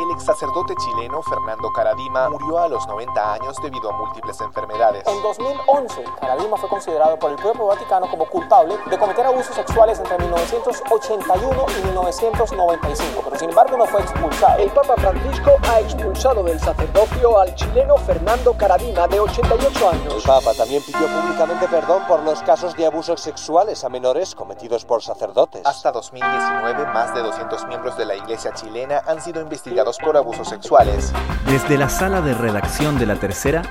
[0.00, 5.06] El ex sacerdote chileno Fernando Caradima murió a los 90 años debido a múltiples enfermedades.
[5.06, 9.98] En 2011, Caradima fue considerado por el propio Vaticano como culpable de cometer abusos sexuales
[9.98, 14.58] entre 1981 y 1995, pero sin embargo no fue expulsado.
[14.58, 20.14] El Papa Francisco ha expulsado del sacerdocio al chileno Fernando Caradima, de 88 años.
[20.14, 24.86] El Papa también pidió públicamente perdón por los casos de abusos sexuales a menores cometidos
[24.86, 25.60] por sacerdotes.
[25.66, 30.48] Hasta 2019, más de 200 miembros de la Iglesia chilena han sido investigados por abusos
[30.48, 31.12] sexuales.
[31.46, 33.62] Desde la sala de redacción de La Tercera,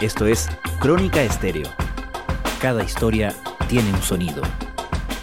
[0.00, 1.68] esto es Crónica Estéreo.
[2.58, 3.34] Cada historia
[3.68, 4.42] tiene un sonido.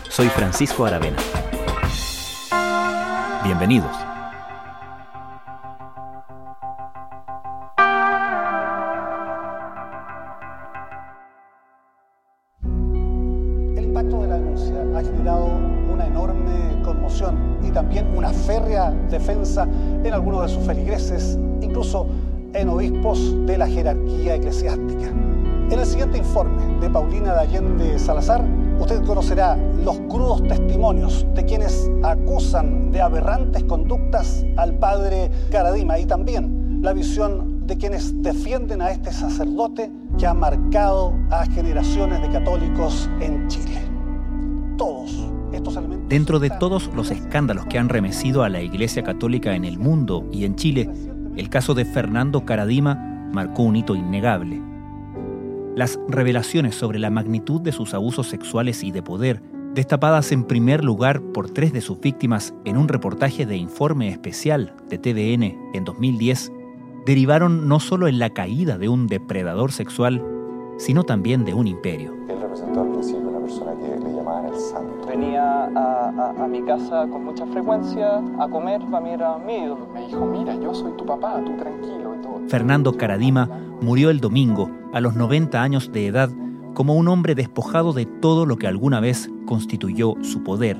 [0.08, 1.18] Soy Francisco Aravena.
[3.44, 4.07] Bienvenidos.
[20.68, 22.08] Feligreses, incluso
[22.54, 25.08] en obispos de la jerarquía eclesiástica.
[25.70, 28.46] En el siguiente informe de Paulina de Allende Salazar,
[28.80, 36.06] usted conocerá los crudos testimonios de quienes acusan de aberrantes conductas al padre Caradima y
[36.06, 42.30] también la visión de quienes defienden a este sacerdote que ha marcado a generaciones de
[42.30, 43.82] católicos en Chile.
[44.78, 45.32] Todos.
[46.08, 50.26] Dentro de todos los escándalos que han remecido a la Iglesia Católica en el mundo
[50.32, 50.90] y en Chile,
[51.36, 52.96] el caso de Fernando Caradima
[53.32, 54.62] marcó un hito innegable.
[55.76, 60.84] Las revelaciones sobre la magnitud de sus abusos sexuales y de poder, destapadas en primer
[60.84, 65.84] lugar por tres de sus víctimas en un reportaje de informe especial de TVN en
[65.84, 66.52] 2010,
[67.06, 70.24] derivaron no solo en la caída de un depredador sexual,
[70.78, 72.16] sino también de un imperio.
[72.28, 73.27] Él representó al principio
[75.76, 79.88] a, a, a mi casa con mucha frecuencia a comer, para mí era mi ídolo.
[79.94, 82.42] Me dijo, mira, yo soy tu papá, tú tranquilo y todo.
[82.48, 83.50] Fernando Caradima
[83.82, 86.30] murió el domingo, a los 90 años de edad,
[86.74, 90.78] como un hombre despojado de todo lo que alguna vez constituyó su poder.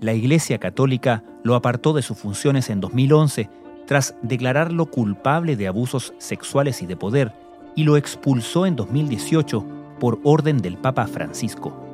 [0.00, 3.50] La Iglesia Católica lo apartó de sus funciones en 2011
[3.86, 7.32] tras declararlo culpable de abusos sexuales y de poder,
[7.74, 9.64] y lo expulsó en 2018
[9.98, 11.91] por orden del Papa Francisco.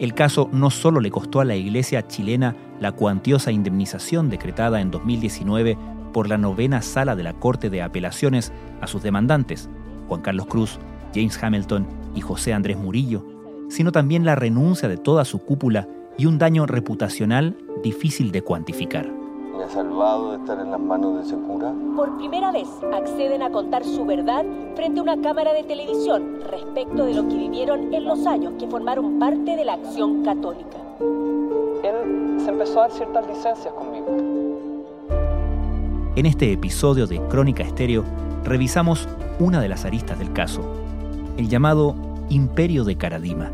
[0.00, 4.90] El caso no solo le costó a la Iglesia chilena la cuantiosa indemnización decretada en
[4.90, 5.76] 2019
[6.14, 8.50] por la novena sala de la Corte de Apelaciones
[8.80, 9.68] a sus demandantes,
[10.08, 10.78] Juan Carlos Cruz,
[11.14, 13.26] James Hamilton y José Andrés Murillo,
[13.68, 19.19] sino también la renuncia de toda su cúpula y un daño reputacional difícil de cuantificar.
[19.72, 21.72] Salvado de estar en las manos de ese cura.
[21.94, 24.44] Por primera vez acceden a contar su verdad
[24.74, 28.66] frente a una cámara de televisión respecto de lo que vivieron en los años que
[28.66, 30.76] formaron parte de la acción católica.
[31.84, 34.06] Él se empezó a dar ciertas licencias conmigo.
[36.16, 38.04] En este episodio de Crónica Estéreo
[38.42, 40.62] revisamos una de las aristas del caso,
[41.36, 41.94] el llamado
[42.28, 43.52] Imperio de Caradima.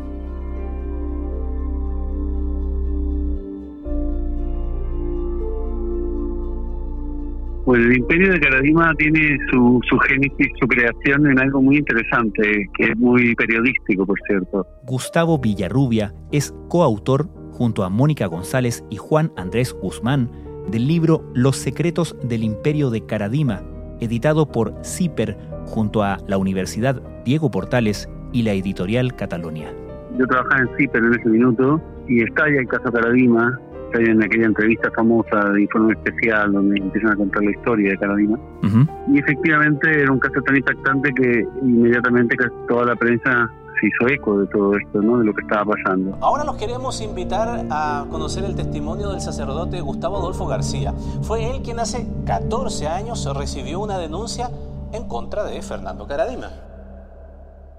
[7.67, 12.65] Bueno, el Imperio de Caradima tiene su, su génesis, su creación en algo muy interesante,
[12.77, 14.65] que es muy periodístico, por cierto.
[14.85, 20.31] Gustavo Villarrubia es coautor, junto a Mónica González y Juan Andrés Guzmán,
[20.71, 23.63] del libro Los secretos del Imperio de Caradima,
[23.99, 29.73] editado por CIPER junto a la Universidad Diego Portales y la editorial Catalonia.
[30.17, 33.59] Yo trabajaba en CIPER en ese minuto y estalla el caso Caradima,
[33.93, 38.37] en aquella entrevista famosa de informe especial donde empiezan a contar la historia de Caradima.
[38.37, 39.13] Uh -huh.
[39.13, 42.35] Y efectivamente era un caso tan impactante que inmediatamente
[42.67, 43.49] toda la prensa
[43.79, 45.19] se hizo eco de todo esto, ¿no?
[45.19, 46.17] de lo que estaba pasando.
[46.21, 50.93] Ahora los queremos invitar a conocer el testimonio del sacerdote Gustavo Adolfo García.
[51.21, 54.49] Fue él quien hace 14 años recibió una denuncia
[54.93, 56.49] en contra de Fernando Caradima.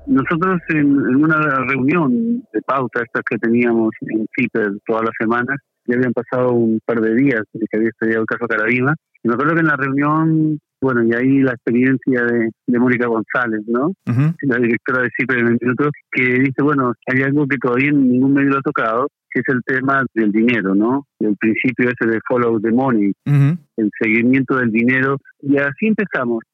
[0.06, 5.58] Nosotros en, en una reunión de pauta, estas que teníamos en CIPER todas las semanas,
[5.88, 9.28] ya habían pasado un par de días desde que había estudiado el caso Caradima, y
[9.28, 13.62] me acuerdo que en la reunión bueno, y ahí la experiencia de, de Mónica González,
[13.66, 13.88] ¿no?
[13.88, 14.34] Uh -huh.
[14.42, 18.32] La directora de CIPER en el minuto, que dice, bueno, hay algo que todavía ningún
[18.32, 21.04] medio lo ha tocado, que es el tema del dinero, ¿no?
[21.18, 23.58] El principio ese de follow the money, uh -huh.
[23.78, 25.16] el seguimiento del dinero.
[25.42, 26.44] Y así empezamos.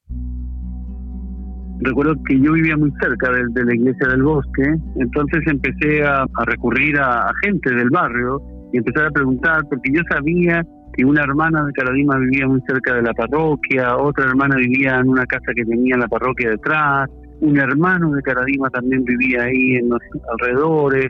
[1.81, 6.23] Recuerdo que yo vivía muy cerca de, de la iglesia del bosque, entonces empecé a,
[6.23, 8.41] a recurrir a, a gente del barrio
[8.75, 10.61] y empezar a preguntar, porque yo sabía
[10.93, 15.07] que una hermana de Caradima vivía muy cerca de la parroquia, otra hermana vivía en
[15.07, 19.87] una casa que tenía la parroquia detrás, un hermano de Caradima también vivía ahí en
[19.87, 19.99] los
[20.29, 21.07] alrededores,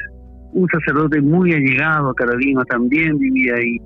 [0.54, 3.78] un sacerdote muy allegado a Caradima también vivía ahí.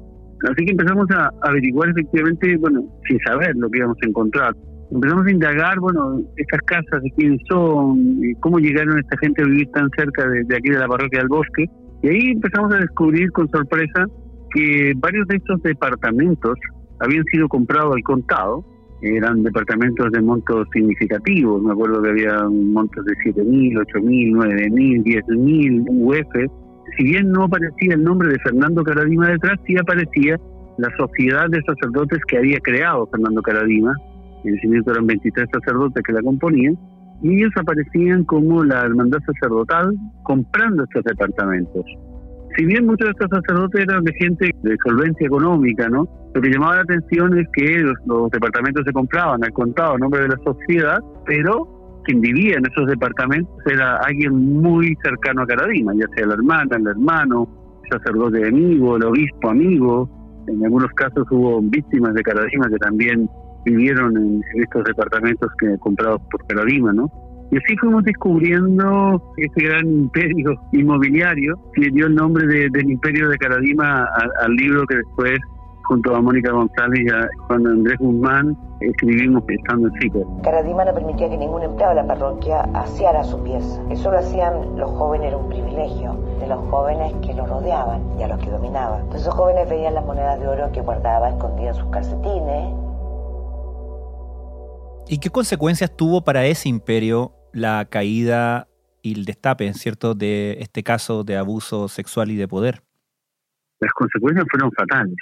[0.52, 4.54] Así que empezamos a averiguar efectivamente, bueno, sin saber lo que íbamos a encontrar.
[4.92, 7.98] Empezamos a indagar, bueno, estas casas, de quiénes son,
[8.42, 11.30] cómo llegaron esta gente a vivir tan cerca de, de aquí de la parroquia del
[11.30, 11.66] bosque.
[12.01, 14.06] Y ahí empezamos a descubrir con sorpresa
[14.54, 16.57] que varios de estos departamentos
[17.00, 18.63] habían sido comprados al contado,
[19.01, 25.86] eran departamentos de montos significativos, me acuerdo que había montos de 7.000, 8.000, 9.000, 10.000
[25.88, 26.51] UF.
[26.98, 30.38] Si bien no aparecía el nombre de Fernando Caradima detrás, sí aparecía
[30.78, 33.94] la sociedad de sacerdotes que había creado Fernando Caradima,
[34.44, 36.78] en ese momento eran 23 sacerdotes que la componían,
[37.21, 41.86] y ellos aparecían como la hermandad sacerdotal comprando estos departamentos
[42.60, 46.07] si bien muchos de estos sacerdotes eran de gente de solvencia económica, ¿no?
[46.33, 50.21] Lo que llamaba la atención es que los, departamentos se compraban al contado a nombre
[50.21, 55.94] de la sociedad, pero quien vivía en esos departamentos era alguien muy cercano a Caradima,
[55.95, 57.48] ya sea la hermana, el hermano,
[57.89, 60.10] sacerdote amigo, el obispo amigo.
[60.48, 63.30] En algunos casos hubo víctimas de Caradima que también
[63.66, 67.10] vivieron en, en estos departamentos que comprados por Caradima, ¿no?
[67.52, 73.38] Y así fuimos descubriendo este gran imperio inmobiliario que dio el nombre del imperio de
[73.40, 74.08] Caradima
[74.42, 75.40] al, libro que después
[75.86, 80.42] junto a Mónica González y a Juan Andrés Guzmán escribimos pensando en CICO.
[80.44, 83.82] Caradima no permitía que ningún empleado de la parroquia aseara su pieza.
[83.90, 88.22] Eso lo hacían los jóvenes, era un privilegio de los jóvenes que lo rodeaban y
[88.24, 89.00] a los que dominaban.
[89.00, 92.89] Entonces esos jóvenes veían las monedas de oro que guardaba escondidas en sus calcetines.
[95.12, 98.68] ¿Y qué consecuencias tuvo para ese imperio la caída
[99.02, 102.82] y el destape, ¿cierto?, de este caso de abuso sexual y de poder.
[103.80, 105.16] Las consecuencias fueron fatales,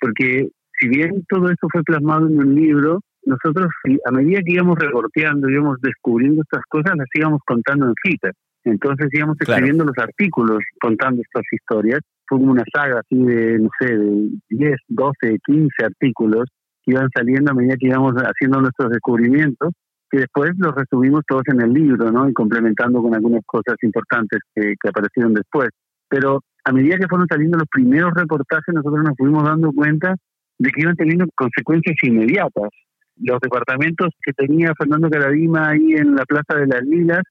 [0.00, 0.48] porque
[0.80, 3.66] si bien todo esto fue plasmado en un libro, nosotros
[4.06, 8.32] a medida que íbamos reporteando, íbamos descubriendo estas cosas, las íbamos contando en citas.
[8.64, 12.00] Entonces íbamos escribiendo los artículos contando estas historias.
[12.26, 16.46] Fue como una saga así de, no sé, de 10, 12, 15 artículos
[16.86, 19.72] iban saliendo a medida que íbamos haciendo nuestros descubrimientos
[20.10, 22.28] que después los resumimos todos en el libro, ¿no?
[22.28, 25.68] Y complementando con algunas cosas importantes que, aparecieron después.
[26.08, 30.14] Pero a medida que fueron saliendo los primeros reportajes, nosotros nos fuimos dando cuenta
[30.58, 32.70] de que iban teniendo consecuencias inmediatas.
[33.16, 37.22] Los departamentos que tenía Fernando Caradima ahí en la Plaza de las Lilas,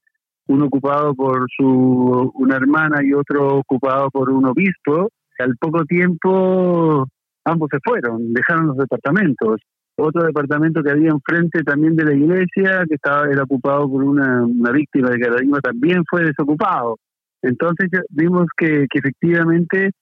[0.48, 7.06] uno ocupado por su una hermana y otro ocupado por un obispo, al poco tiempo
[7.46, 9.60] ambos se fueron, dejaron los departamentos
[9.96, 14.44] otro departamento que había enfrente también de la iglesia, que estaba era ocupado por una,
[14.70, 16.98] víctima de Caradima, también fue desocupado.
[17.42, 19.92] Entonces vimos que, efectivamente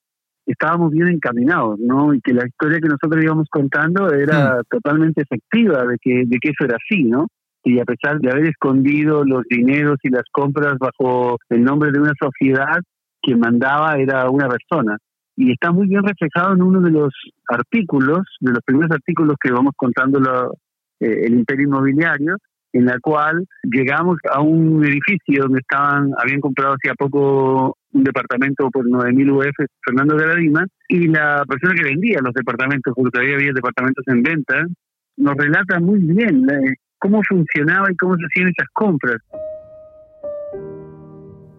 [0.46, 2.12] estábamos bien encaminados, ¿no?
[2.12, 6.50] Y que la historia que nosotros íbamos contando era totalmente efectiva de que, de que
[6.50, 7.28] eso era así, ¿no?
[7.62, 12.00] Y a pesar de haber escondido los dineros y las compras bajo el nombre de
[12.00, 12.78] una sociedad,
[13.22, 14.98] quien mandaba era una persona
[15.36, 17.12] y está muy bien reflejado en uno de los
[17.48, 20.20] artículos, de los primeros artículos que vamos contando
[21.00, 22.36] eh, el imperio inmobiliario,
[22.72, 28.68] en la cual llegamos a un edificio donde estaban habían comprado hacía poco un departamento
[28.70, 33.10] por 9.000 UF, Fernando de la Dima, y la persona que vendía los departamentos, porque
[33.12, 34.66] todavía había departamentos en venta,
[35.16, 39.18] nos relata muy bien eh, cómo funcionaba y cómo se hacían esas compras.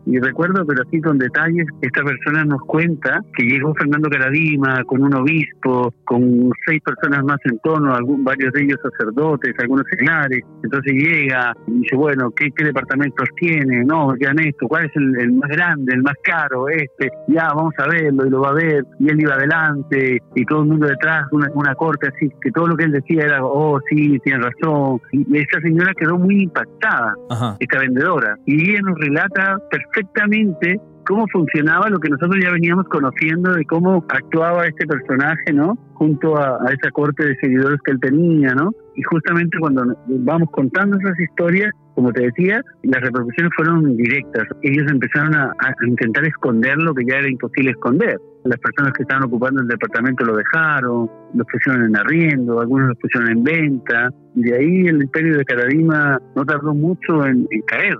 [0.05, 5.01] Y recuerdo, pero así con detalles, esta persona nos cuenta que llegó Fernando Caradima con
[5.01, 10.41] un obispo, con seis personas más en torno, algún, varios de ellos sacerdotes, algunos seglares.
[10.63, 13.83] Entonces llega y dice, bueno, ¿qué, departamentos tiene?
[13.83, 16.69] No, quedan esto, ¿cuál es el, más grande, el más caro?
[16.69, 18.85] Este, ya, vamos a verlo y lo va a ver.
[18.99, 22.67] Y él iba adelante y todo el mundo detrás, una, una corte así, que todo
[22.67, 25.01] lo que él decía era, oh, sí, tiene razón.
[25.11, 27.15] Y esa señora quedó muy impactada,
[27.59, 28.37] esta vendedora.
[28.45, 33.63] Y ella nos relata perfectamente perfectamente cómo funcionaba lo que nosotros ya veníamos conociendo de
[33.65, 35.77] cómo actuaba este personaje, ¿no?
[35.93, 38.71] Junto a, esa corte de seguidores que él tenía, ¿no?
[38.95, 44.47] Y justamente cuando vamos contando esas historias, como te decía, las repercusiones fueron directas.
[44.63, 45.53] Ellos empezaron a,
[45.87, 48.17] intentar esconder lo que ya era imposible esconder.
[48.43, 52.95] Las personas que estaban ocupando el departamento lo dejaron, lo pusieron en arriendo, algunos lo
[52.95, 54.09] pusieron en venta.
[54.33, 57.97] De ahí el imperio de Caradima no tardó mucho en caer.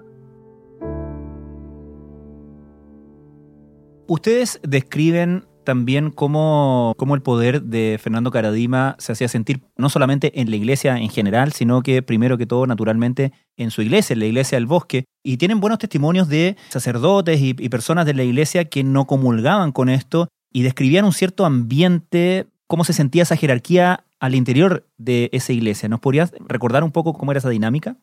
[4.08, 10.40] Ustedes describen también cómo, cómo, el poder de Fernando Caradima se hacía sentir no solamente
[10.40, 14.20] en la iglesia en general, sino que primero que todo, naturalmente, en su iglesia, en
[14.20, 15.06] la iglesia del bosque.
[15.24, 19.90] Y tienen buenos testimonios de sacerdotes y, personas de la iglesia que no comulgaban con
[19.90, 25.52] esto y describían un cierto ambiente, cómo se sentía esa jerarquía al interior de esa
[25.52, 25.90] iglesia.
[25.90, 27.98] ¿Nos podrías recordar un poco cómo era esa dinámica?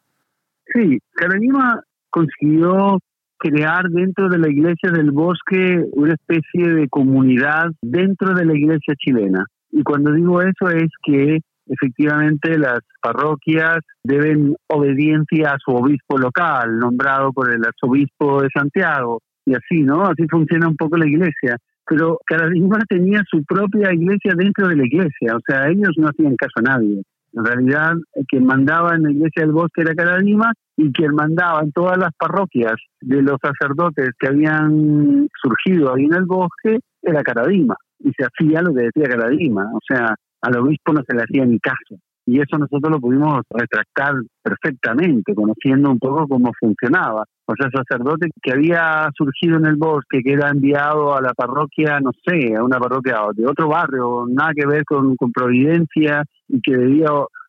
[0.74, 1.80] Sí, Caradima
[2.10, 2.98] consiguió
[3.42, 8.94] crear dentro de la iglesia del bosque una especie de comunidad dentro de la iglesia
[8.96, 9.44] chilena.
[9.72, 16.78] Y cuando digo eso es que efectivamente las parroquias deben obediencia a su obispo local,
[16.78, 20.04] nombrado por el arzobispo de Santiago, y así, ¿no?
[20.04, 21.56] Así funciona un poco la iglesia.
[21.84, 26.36] Pero Caradima tenía su propia iglesia dentro de la iglesia, o sea, ellos no hacían
[26.36, 27.02] caso a nadie.
[27.34, 27.94] En realidad,
[28.28, 32.10] quien mandaba en la iglesia del bosque era Caradima y quien mandaba en todas las
[32.18, 37.76] parroquias de los sacerdotes que habían surgido ahí en el bosque era Caradima.
[38.00, 41.46] Y se hacía lo que decía Caradima, o sea, al obispo no se le hacía
[41.46, 41.96] ni caso.
[42.24, 47.24] Y eso nosotros lo pudimos retractar perfectamente, conociendo un poco cómo funcionaba.
[47.46, 51.98] O sea, sacerdote que había surgido en el bosque, que era enviado a la parroquia,
[52.00, 56.60] no sé, a una parroquia de otro barrio, nada que ver con, con Providencia, y
[56.60, 57.08] que debía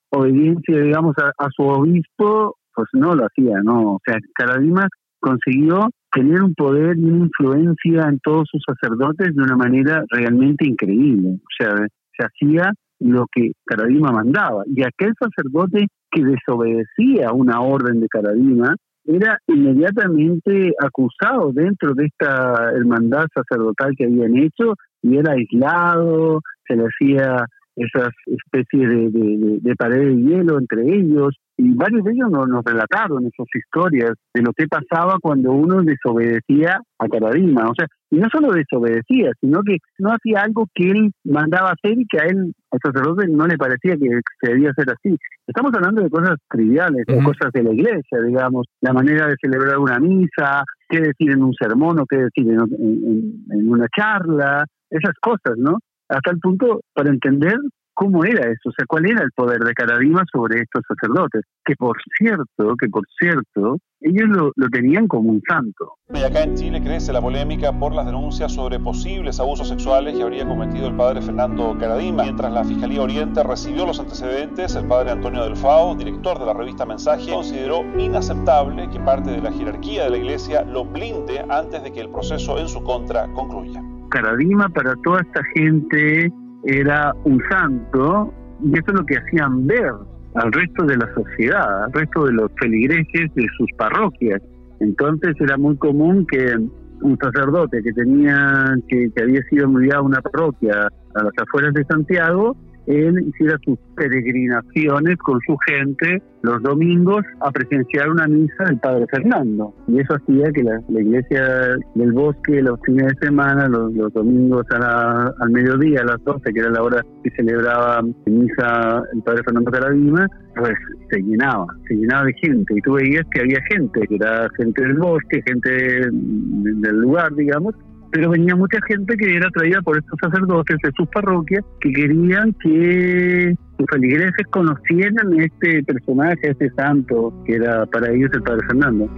[0.10, 3.94] obediencia, digamos, a, a, su obispo, pues no lo hacía, ¿no?
[3.94, 4.88] O sea, Caradima
[5.20, 10.68] consiguió tener un poder y una influencia en todos sus sacerdotes de una manera realmente
[10.68, 11.38] increíble.
[11.38, 11.76] O sea,
[12.18, 12.72] se hacía
[13.04, 14.64] lo que Caradima mandaba.
[14.66, 22.72] Y aquel sacerdote que desobedecía una orden de Caradima era inmediatamente acusado dentro de esta
[22.74, 27.46] hermandad sacerdotal que habían hecho y era aislado, se le hacía
[27.76, 33.26] esas especies de, pared de hielo entre ellos, y varios de ellos nos, nos, relataron
[33.26, 37.70] esas historias de lo que pasaba cuando uno desobedecía a Caradima.
[37.70, 41.98] O sea, y no solo desobedecía, sino que no hacía algo que él mandaba hacer
[41.98, 45.18] y que a él, al sacerdote, no le parecía que se debía hacer así.
[45.48, 49.80] Estamos hablando de cosas triviales, de cosas de la iglesia, digamos, la manera de celebrar
[49.80, 54.64] una misa, qué decir en un sermón o qué decir en, en, en una charla,
[54.92, 55.80] esas cosas, ¿no?
[56.10, 57.58] hasta el punto para entender
[57.94, 61.76] cómo era eso, o sea, cuál era el poder de Caradima sobre estos sacerdotes, que
[61.76, 65.96] por cierto, que por cierto, ellos lo, lo, tenían como un santo.
[66.14, 70.24] Y acá en Chile crece la polémica por las denuncias sobre posibles abusos sexuales que
[70.24, 72.24] habría cometido el padre Fernando Caradima.
[72.24, 76.86] Mientras la Fiscalía Oriente recibió los antecedentes, el padre Antonio Delfao, director de la revista
[76.86, 81.92] Mensaje, consideró inaceptable que parte de la jerarquía de la iglesia lo blinde antes de
[81.92, 83.82] que el proceso en su contra concluya.
[84.10, 86.32] Caradima para toda esta gente
[86.64, 89.92] era un santo y eso es lo que hacían ver
[90.36, 94.42] al resto de la sociedad, al resto de los feligreses de sus parroquias.
[94.80, 96.56] Entonces era muy común que
[97.02, 101.74] un sacerdote que tenía que, que había sido enviado a una parroquia a las afueras
[101.74, 102.56] de Santiago
[102.88, 109.06] él hiciera sus peregrinaciones con su gente los domingos a presenciar una misa del Padre
[109.10, 109.74] Fernando.
[109.88, 114.66] Y eso hacía que la, iglesia del bosque los fines de semana, los, los domingos
[114.72, 119.22] a la, al mediodía, a las 12, que era la hora que celebraba misa el
[119.22, 120.74] Padre Fernando Caradima, pues
[121.10, 122.74] se llenaba, se llenaba de gente.
[122.76, 125.70] Y tú veías que había gente, que era gente del bosque, gente
[126.12, 127.74] del lugar, digamos,
[128.14, 132.54] pero venía mucha gente que era traída por estos sacerdotes de sus parroquias que querían
[132.62, 139.10] que sus feligreses conocieran este personaje, este santo, que era para ellos el Padre Fernando.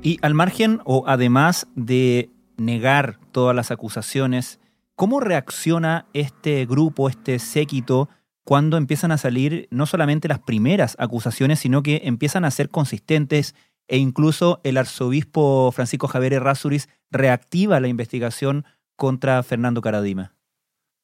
[0.00, 4.58] Y al margen o además de negar todas las acusaciones,
[4.96, 8.08] ¿cómo reacciona este grupo, este séquito,
[8.44, 13.54] cuando empiezan a salir no solamente las primeras acusaciones, sino que empiezan a ser consistentes
[13.88, 18.64] e incluso el arzobispo Francisco Javier Errázuriz reactiva la investigación
[18.96, 20.32] contra Fernando Caradima.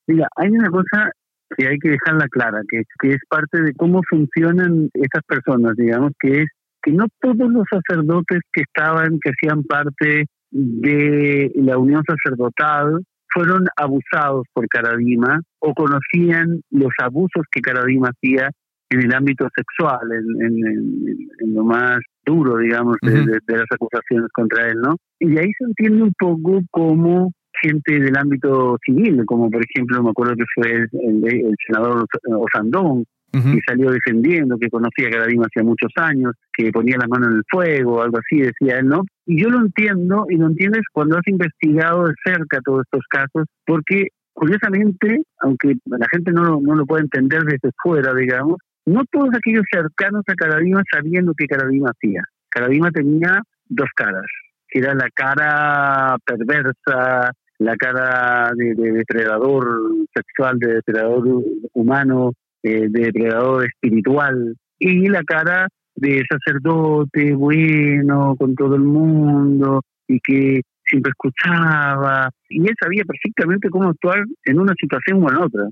[0.06, 1.10] Mira, hay una cosa
[1.56, 6.12] que hay que dejarla clara, que, que es parte de cómo funcionan estas personas, digamos,
[6.20, 6.48] que es
[6.82, 13.66] que no todos los sacerdotes que estaban, que hacían parte de la unión sacerdotal, fueron
[13.76, 18.50] abusados por Caradima o conocían los abusos que Caradima hacía
[18.90, 23.26] en el ámbito sexual, en, en, en lo más duro, digamos, de, uh -huh.
[23.26, 24.96] de, de, las acusaciones contra él, ¿no?
[25.20, 30.10] Y ahí se entiende un poco cómo gente del ámbito civil, como por ejemplo, me
[30.10, 32.06] acuerdo que fue el, el, el senador
[32.46, 33.52] Osandón, uh -huh.
[33.52, 37.34] que salió defendiendo, que conocía a Caradima hacía muchos años, que ponía la mano en
[37.38, 39.02] el fuego, algo así, decía él, ¿no?
[39.26, 43.44] Y yo lo entiendo, y lo entiendes cuando has investigado de cerca todos estos casos,
[43.66, 49.28] porque curiosamente, aunque la gente no, no lo puede entender desde fuera, digamos, no todos
[49.34, 52.22] aquellos cercanos a Caradima sabían lo que Caradima hacía.
[52.48, 54.26] Caradima tenía dos caras,
[54.68, 59.66] que era la cara perversa, la cara de, de depredador
[60.14, 61.42] sexual, de depredador
[61.74, 69.82] humano, eh, de depredador espiritual, y la cara de sacerdote bueno con todo el mundo
[70.06, 75.36] y que siempre escuchaba, y él sabía perfectamente cómo actuar en una situación o en
[75.36, 75.64] otra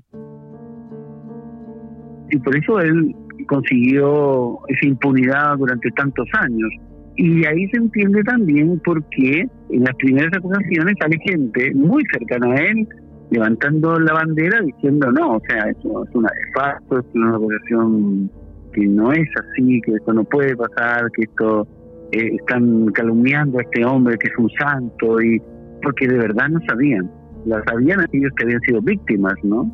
[2.29, 3.15] y por eso él
[3.47, 6.69] consiguió esa impunidad durante tantos años.
[7.15, 12.53] Y ahí se entiende también por qué en las primeras acusaciones sale gente muy cercana
[12.53, 12.87] a él
[13.29, 18.31] levantando la bandera diciendo no, o sea, eso es una de es una negociación
[18.73, 21.67] que no es así, que esto no puede pasar, que esto
[22.11, 25.41] eh, están calumniando a este hombre que es un santo, y
[25.81, 27.09] porque de verdad no sabían.
[27.45, 29.73] La sabían aquellos que habían sido víctimas, ¿no?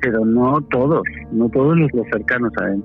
[0.00, 1.02] Pero no todos,
[1.32, 2.82] no todos los, los cercanos a él.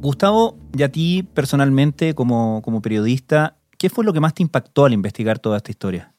[0.00, 4.84] Gustavo, y a ti personalmente como, como periodista, ¿qué fue lo que más te impactó
[4.84, 6.12] al investigar toda esta historia?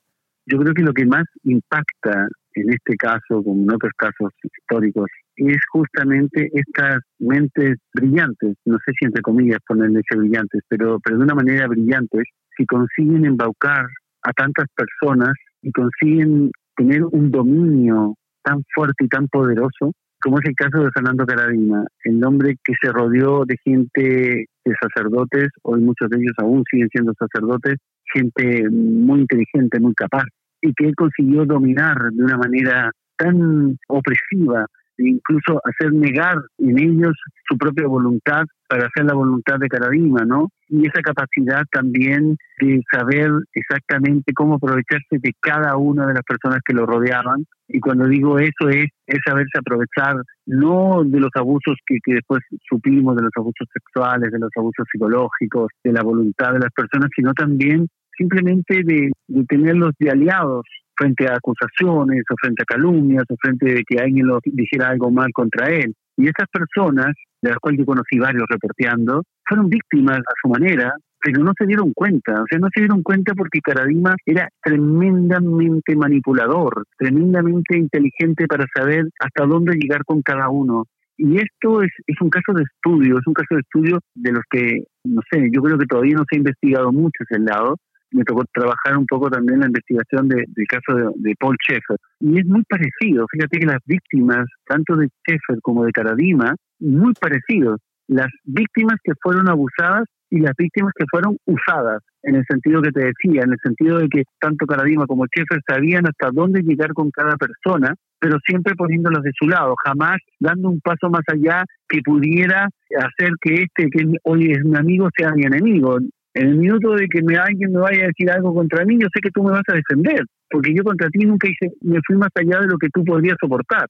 [0.46, 5.10] Yo creo que lo que más impacta en este caso, como en otros casos históricos,
[5.36, 11.18] es justamente estas mentes brillantes, no sé si entre comillas ponerle ese brillantes, pero, pero
[11.18, 12.24] de una manera brillantes,
[12.58, 13.86] que consiguen embaucar
[14.24, 15.34] a tantas personas
[15.68, 20.92] y consiguen tener un dominio tan fuerte y tan poderoso como es el caso de
[20.92, 26.34] Fernando Caradima, el hombre que se rodeó de gente de sacerdotes, hoy muchos de ellos
[26.40, 27.76] aún siguen siendo sacerdotes,
[28.12, 30.24] gente muy inteligente, muy capaz,
[30.62, 34.66] y que él consiguió dominar de una manera tan opresiva
[34.98, 37.14] incluso hacer negar en ellos
[37.48, 40.50] su propia voluntad para hacer la voluntad de Caradima, ¿no?
[40.68, 46.60] Y esa capacidad también de saber exactamente cómo aprovecharse de cada una de las personas
[46.66, 47.46] que lo rodeaban.
[47.70, 52.42] Y cuando digo eso es, es saberse aprovechar no de los abusos que, que después
[52.68, 57.10] supimos, de los abusos sexuales, de los abusos psicológicos, de la voluntad de las personas,
[57.16, 57.88] sino también
[58.18, 60.66] simplemente de, de tenerlos de aliados
[60.98, 65.12] frente a acusaciones o frente a calumnias o frente a que alguien lo dijera algo
[65.12, 65.94] mal contra él.
[66.18, 70.94] Y esas personas, de las cuales yo conocí varios reporteando, fueron víctimas a su manera,
[71.22, 75.96] pero no se dieron cuenta, o sea, no se dieron cuenta porque Caradima era tremendamente
[75.96, 80.86] manipulador, tremendamente inteligente para saber hasta dónde llegar con cada uno.
[81.18, 84.44] Y esto es, es un caso de estudio, es un caso de estudio de los
[84.50, 87.78] que, no sé, yo creo que todavía no se ha investigado mucho ese lado,
[88.12, 91.98] me tocó trabajar un poco también la investigación del caso de, Paul Schaeffer.
[92.20, 97.14] Y es muy parecido, fíjate que las víctimas, tanto de Schaeffer como de Caradima, muy
[97.20, 97.80] parecidos.
[98.08, 102.92] Las víctimas que fueron abusadas y las víctimas que fueron usadas, en el sentido que
[102.92, 106.94] te decía, en el sentido de que tanto Caradima como Schaeffer sabían hasta dónde llegar
[106.94, 111.64] con cada persona, pero siempre poniéndolas de su lado, jamás dando un paso más allá
[111.88, 112.68] que pudiera
[112.98, 116.00] hacer que este que hoy es mi amigo sea mi enemigo.
[116.38, 119.08] En el minuto de que me, alguien me vaya a decir algo contra mí, yo
[119.12, 122.16] sé que tú me vas a defender, porque yo contra ti nunca hice, me fui
[122.16, 123.88] más allá de lo que tú podrías soportar.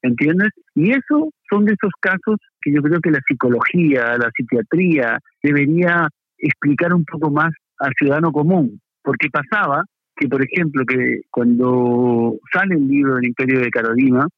[0.00, 0.50] ¿Entiendes?
[0.76, 6.06] Y eso son de esos casos que yo creo que la psicología, la psiquiatría debería
[6.38, 9.82] explicar un poco más al ciudadano común, porque pasaba
[10.14, 14.28] que, por ejemplo, que cuando sale el libro del Imperio de Carolina,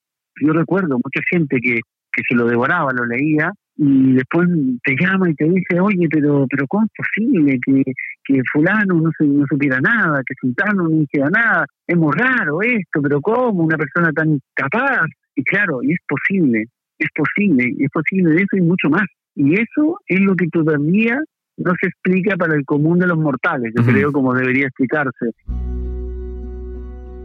[0.40, 1.80] yo recuerdo mucha gente que,
[2.12, 4.48] que se lo devoraba, lo leía, y después
[4.84, 7.82] te llama y te dice, oye, pero pero ¿cómo es posible que,
[8.24, 11.64] que fulano no, se, no supiera nada, que sultano no hiciera nada?
[11.86, 13.64] Es muy raro esto, pero ¿cómo?
[13.64, 15.06] Una persona tan capaz.
[15.34, 16.66] Y claro, y es posible,
[16.98, 19.06] es posible, es posible de eso y mucho más.
[19.34, 21.18] Y eso es lo que todavía
[21.56, 25.30] no se explica para el común de los mortales, yo creo como debería explicarse.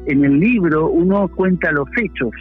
[0.05, 2.31] En el libro uno cuenta los hechos,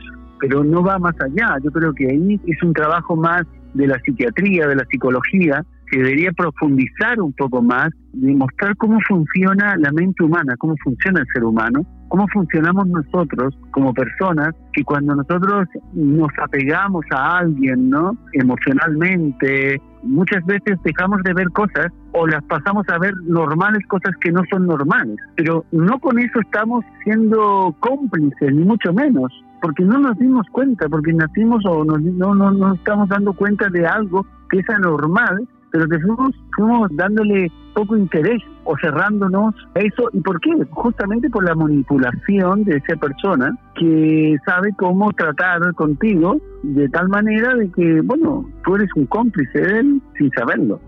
[0.40, 1.57] pero no va más allá.
[1.64, 3.42] Yo creo que ahí es un trabajo más
[3.77, 8.99] de la psiquiatría, de la psicología, que debería profundizar un poco más y mostrar cómo
[9.07, 14.83] funciona la mente humana, cómo funciona el ser humano, cómo funcionamos nosotros como personas, que
[14.83, 18.17] cuando nosotros nos apegamos a alguien, ¿no?
[18.33, 24.33] Emocionalmente, muchas veces dejamos de ver cosas o las pasamos a ver normales cosas que
[24.33, 25.17] no son normales.
[25.37, 30.88] Pero no con eso estamos siendo cómplices, ni mucho menos porque no nos dimos cuenta,
[30.88, 35.47] porque nacimos o no, no, no nos estamos dando cuenta de algo que es anormal,
[35.71, 40.09] pero que fuimos, fuimos dándole poco interés o cerrándonos a eso.
[40.12, 40.51] ¿Y por qué?
[40.71, 47.55] Justamente por la manipulación de esa persona que sabe cómo tratar contigo de tal manera
[47.55, 50.81] de que, bueno, tú eres un cómplice de él sin saberlo.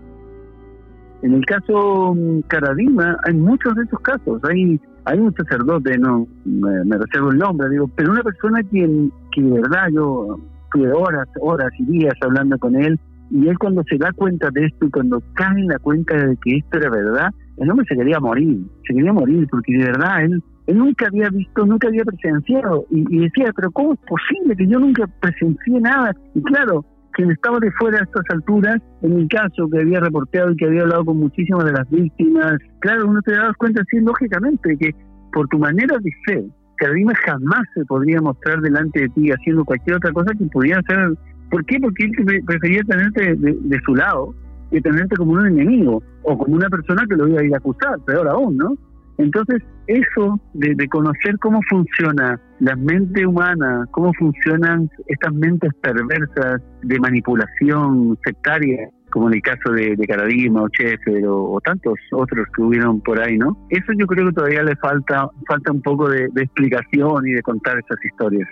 [1.21, 4.41] En el caso mm, Caradima hay muchos de esos casos.
[4.43, 4.79] Hay
[5.09, 9.61] hay un sacerdote, no me, reservo el nombre, digo, pero una persona que, que de
[9.61, 10.37] verdad yo
[10.71, 12.99] tuve horas, horas y días hablando con él,
[13.31, 16.37] y él cuando se da cuenta de esto y cuando cae en la cuenta de
[16.37, 20.23] que esto era verdad, el hombre se quería morir, se quería morir, porque de verdad
[20.25, 24.55] él, él nunca había visto, nunca había presenciado, y, y decía, pero ¿cómo es posible
[24.55, 26.15] que yo nunca presencié nada?
[26.35, 26.85] Y claro,
[27.19, 30.65] quien estaba de fuera a estas alturas, en mi caso, que había reporteado y que
[30.67, 34.95] había hablado con muchísimas de las víctimas, claro, uno te das cuenta así lógicamente que
[35.33, 36.45] por tu manera de ser,
[36.77, 41.13] Carolina jamás se podría mostrar delante de ti haciendo cualquier otra cosa que pudiera hacer.
[41.51, 41.77] ¿Por qué?
[41.81, 44.33] Porque él prefería tenerte de, su lado
[44.71, 47.57] que tenerte como un enemigo o como una persona que lo iba a ir a
[47.57, 48.77] acusar, peor aún, ¿no?
[49.19, 56.61] Entonces, eso de, de, conocer cómo funciona la mente humana, cómo funcionan estas mentes perversas
[56.83, 62.47] de manipulación sectaria, como en el caso de, de Caradima o Sheffer o, tantos otros
[62.55, 63.57] que hubieron por ahí, ¿no?
[63.69, 67.41] Eso yo creo que todavía le falta, falta un poco de, de explicación y de
[67.41, 68.47] contar esas historias.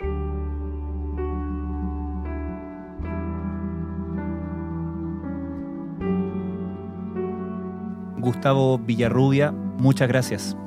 [8.27, 10.57] Gustavo Villarrubia, muchas gracias.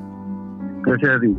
[0.82, 1.36] Gracias a ti.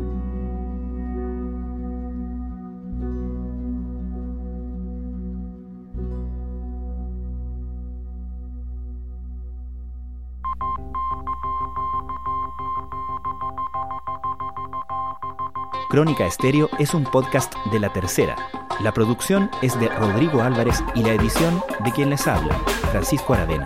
[15.89, 18.35] Crónica Estéreo es un podcast de la tercera.
[18.81, 22.53] La producción es de Rodrigo Álvarez y la edición de quien les habla,
[22.91, 23.65] Francisco Aravena.